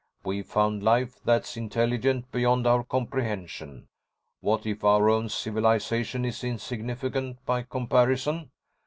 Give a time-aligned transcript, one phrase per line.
[0.25, 3.85] We've found life that's intelligent beyond our comprehension.
[4.39, 8.49] What if our own civilization is insignificant by comparison?